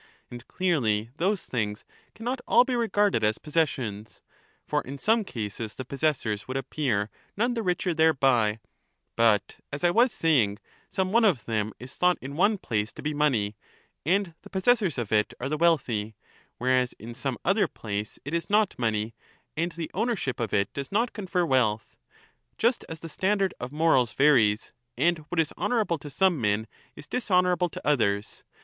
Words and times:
And 0.31 0.47
clearly 0.47 1.11
those 1.17 1.45
things 1.45 1.85
cannot 2.15 2.41
all 2.47 2.63
be 2.65 2.75
regarded 2.75 3.23
as 3.23 3.37
possessions; 3.37 4.19
for 4.65 4.81
in 4.81 4.97
some 4.97 5.23
cases 5.23 5.75
the 5.75 5.85
possessors 5.85 6.47
would 6.47 6.57
appear 6.57 7.11
none 7.37 7.53
the 7.53 7.61
richer 7.61 7.93
thereby: 7.93 8.59
but, 9.15 9.57
as 9.71 9.83
I 9.83 9.91
was 9.91 10.11
saying, 10.11 10.57
some 10.89 11.11
one 11.11 11.23
of 11.23 11.45
them 11.45 11.71
is 11.77 11.95
thought 11.97 12.17
in 12.19 12.35
one 12.35 12.57
place 12.57 12.91
to 12.93 13.03
be 13.03 13.13
money, 13.13 13.55
and 14.03 14.33
the 14.41 14.49
possessors 14.49 14.97
of 14.97 15.11
it 15.11 15.35
are 15.39 15.47
the 15.49 15.55
wealthy, 15.55 16.15
whereas 16.57 16.93
in 16.93 17.13
some 17.13 17.37
other 17.45 17.67
place 17.67 18.17
it 18.25 18.33
is 18.33 18.49
not 18.49 18.79
money, 18.79 19.13
and 19.55 19.73
the 19.73 19.91
ownership 19.93 20.39
of 20.39 20.51
it 20.51 20.73
does 20.73 20.91
not 20.91 21.13
confer 21.13 21.45
wealth; 21.45 21.99
just 22.57 22.83
as 22.89 23.01
the 23.01 23.07
standard 23.07 23.53
of 23.59 23.71
morals 23.71 24.13
varies, 24.13 24.71
and 24.97 25.19
what 25.29 25.39
is 25.39 25.53
honourable 25.59 25.99
to 25.99 26.09
some 26.09 26.41
men 26.41 26.65
is 26.95 27.05
dishonourable 27.05 27.69
to 27.69 27.87
others. 27.87 28.43